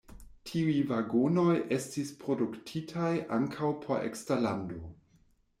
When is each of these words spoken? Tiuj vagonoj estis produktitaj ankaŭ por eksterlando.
Tiuj 0.51 0.71
vagonoj 0.91 1.53
estis 1.77 2.11
produktitaj 2.23 3.13
ankaŭ 3.39 3.73
por 3.85 4.11
eksterlando. 4.11 4.83